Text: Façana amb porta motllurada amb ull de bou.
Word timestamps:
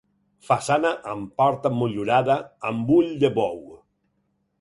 Façana 0.45 0.93
amb 1.11 1.27
porta 1.41 1.71
motllurada 1.81 2.39
amb 2.71 2.91
ull 2.97 3.13
de 3.25 3.31
bou. 3.37 3.61